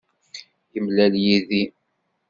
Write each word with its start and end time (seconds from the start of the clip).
Yemlal 0.73 1.13
yid-i. 1.23 1.63